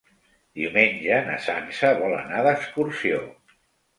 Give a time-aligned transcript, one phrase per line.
[0.59, 3.21] Diumenge na Sança vol anar d'excursió.